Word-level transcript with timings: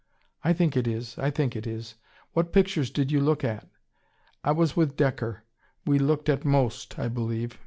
"I 0.43 0.51
think 0.53 0.75
it 0.75 0.87
is. 0.87 1.15
I 1.19 1.29
think 1.29 1.55
it 1.55 1.67
is. 1.67 1.93
What 2.33 2.51
pictures 2.51 2.89
did 2.89 3.11
you 3.11 3.19
look 3.21 3.43
at?" 3.43 3.69
"I 4.43 4.51
was 4.51 4.75
with 4.75 4.97
Dekker. 4.97 5.41
We 5.85 5.99
looked 5.99 6.27
at 6.27 6.43
most, 6.43 6.97
I 6.97 7.07
believe." 7.07 7.59